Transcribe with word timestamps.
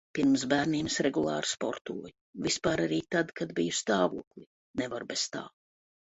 Pirms 0.17 0.43
bērniem 0.51 0.87
es 0.91 0.95
regulāri 1.05 1.49
sportoju, 1.49 2.09
vispār 2.47 2.83
arī 2.87 2.99
tad, 3.17 3.35
kad 3.41 3.55
biju 3.61 3.77
stāvoklī, 3.83 4.49
nevaru 4.85 5.13
bez 5.15 5.29
tā. 5.39 5.47